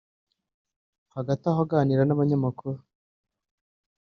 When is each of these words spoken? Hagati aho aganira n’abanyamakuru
Hagati 1.15 1.43
aho 1.51 1.59
aganira 1.65 2.01
n’abanyamakuru 2.05 2.79